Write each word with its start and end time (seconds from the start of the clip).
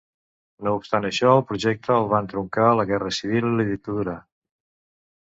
No 0.67 0.71
obstant 0.77 1.03
això, 1.09 1.33
el 1.33 1.43
projecte 1.51 1.93
el 1.95 2.07
van 2.13 2.29
truncar 2.31 2.71
la 2.79 2.87
Guerra 2.93 3.13
Civil 3.19 3.47
i 3.51 3.53
la 3.61 3.67
dictadura. 3.69 4.17